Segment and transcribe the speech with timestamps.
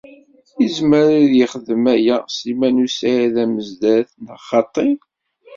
[0.65, 4.89] Izmer ad yexdem aya Sliman u Saɛid Amezdat, neɣ xaṭi?